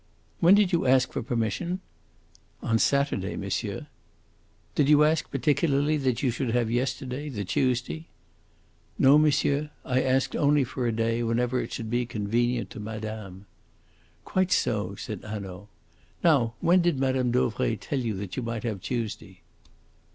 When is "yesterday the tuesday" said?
6.71-8.07